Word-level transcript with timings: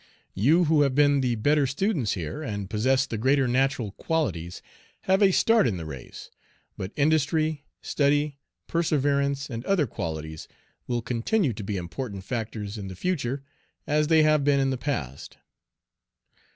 You 0.33 0.63
who 0.63 0.81
have 0.81 0.95
been 0.95 1.21
the 1.21 1.35
better 1.35 1.67
students 1.67 2.13
here, 2.13 2.41
and 2.41 2.71
possessed 2.71 3.11
the 3.11 3.19
greater 3.19 3.47
natural 3.47 3.91
qualities, 3.91 4.59
have 5.01 5.21
a 5.21 5.29
start 5.31 5.67
in 5.67 5.77
the 5.77 5.85
race; 5.85 6.31
but 6.75 6.91
industry, 6.95 7.65
study, 7.83 8.39
perseverance, 8.65 9.47
and 9.47 9.63
other 9.65 9.85
qualities 9.85 10.47
will 10.87 11.03
continue 11.03 11.53
to 11.53 11.63
be 11.63 11.77
important 11.77 12.23
factors 12.23 12.79
in 12.79 12.87
the 12.87 12.95
future, 12.95 13.43
as 13.85 14.07
they 14.07 14.23
have 14.23 14.43
been 14.43 14.59
in 14.59 14.71
the 14.71 14.75
past. 14.75 15.37